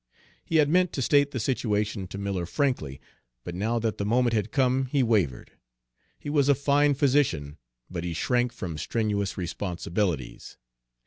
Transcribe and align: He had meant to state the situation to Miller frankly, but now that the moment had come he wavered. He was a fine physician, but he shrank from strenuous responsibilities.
He 0.43 0.55
had 0.55 0.67
meant 0.67 0.91
to 0.93 1.01
state 1.03 1.29
the 1.29 1.39
situation 1.39 2.07
to 2.07 2.17
Miller 2.17 2.47
frankly, 2.47 2.99
but 3.43 3.53
now 3.53 3.77
that 3.77 3.99
the 3.99 4.03
moment 4.03 4.33
had 4.33 4.51
come 4.51 4.85
he 4.87 5.03
wavered. 5.03 5.51
He 6.17 6.27
was 6.27 6.49
a 6.49 6.55
fine 6.55 6.95
physician, 6.95 7.59
but 7.87 8.03
he 8.03 8.15
shrank 8.15 8.51
from 8.51 8.79
strenuous 8.79 9.37
responsibilities. 9.37 10.57